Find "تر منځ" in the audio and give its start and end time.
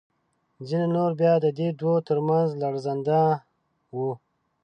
2.07-2.47